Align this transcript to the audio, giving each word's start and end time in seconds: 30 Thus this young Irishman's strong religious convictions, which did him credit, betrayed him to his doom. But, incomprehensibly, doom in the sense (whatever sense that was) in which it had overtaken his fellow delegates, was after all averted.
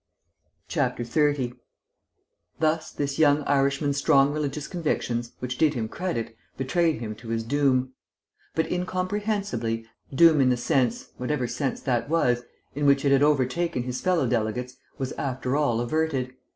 30 0.67 1.53
Thus 2.59 2.89
this 2.91 3.19
young 3.19 3.43
Irishman's 3.43 3.97
strong 3.97 4.33
religious 4.33 4.67
convictions, 4.67 5.33
which 5.37 5.59
did 5.59 5.75
him 5.75 5.87
credit, 5.87 6.35
betrayed 6.57 6.99
him 7.01 7.13
to 7.17 7.27
his 7.27 7.43
doom. 7.43 7.93
But, 8.55 8.71
incomprehensibly, 8.71 9.85
doom 10.11 10.41
in 10.41 10.49
the 10.49 10.57
sense 10.57 11.11
(whatever 11.17 11.45
sense 11.45 11.81
that 11.81 12.09
was) 12.09 12.41
in 12.73 12.87
which 12.87 13.05
it 13.05 13.11
had 13.11 13.21
overtaken 13.21 13.83
his 13.83 14.01
fellow 14.01 14.25
delegates, 14.25 14.75
was 14.97 15.11
after 15.19 15.55
all 15.55 15.79
averted. 15.79 16.33